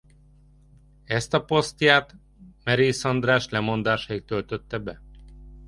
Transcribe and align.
Ezt 1.03 1.33
a 1.33 1.43
posztját 1.45 2.15
Merész 2.63 3.03
András 3.03 3.49
lemondásáig 3.49 4.25
töltötte 4.25 4.77
be. 4.79 5.01